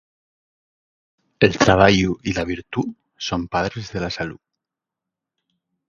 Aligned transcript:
El 1.39 1.59
trabayu 1.59 2.17
y 2.23 2.33
la 2.33 2.43
virtú 2.43 2.95
son 3.17 3.47
padres 3.47 3.93
de 3.93 3.99
la 3.99 4.09
salú. 4.09 4.39